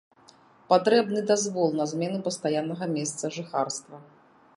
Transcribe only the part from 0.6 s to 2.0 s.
Патрэбны дазвол на